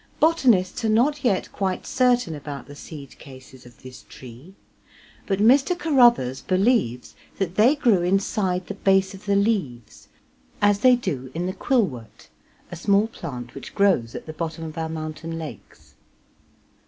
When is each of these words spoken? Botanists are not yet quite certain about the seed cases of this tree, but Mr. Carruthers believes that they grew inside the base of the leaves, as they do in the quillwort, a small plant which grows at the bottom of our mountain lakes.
Botanists 0.19 0.83
are 0.83 0.89
not 0.89 1.23
yet 1.23 1.51
quite 1.51 1.85
certain 1.85 2.33
about 2.33 2.65
the 2.65 2.73
seed 2.73 3.19
cases 3.19 3.67
of 3.67 3.83
this 3.83 4.01
tree, 4.09 4.55
but 5.27 5.37
Mr. 5.37 5.77
Carruthers 5.77 6.41
believes 6.41 7.13
that 7.37 7.53
they 7.53 7.75
grew 7.75 8.01
inside 8.01 8.65
the 8.65 8.73
base 8.73 9.13
of 9.13 9.27
the 9.27 9.35
leaves, 9.35 10.07
as 10.59 10.79
they 10.79 10.95
do 10.95 11.29
in 11.35 11.45
the 11.45 11.53
quillwort, 11.53 12.29
a 12.71 12.75
small 12.75 13.05
plant 13.09 13.53
which 13.53 13.75
grows 13.75 14.15
at 14.15 14.25
the 14.25 14.33
bottom 14.33 14.63
of 14.63 14.75
our 14.75 14.89
mountain 14.89 15.37
lakes. 15.37 15.93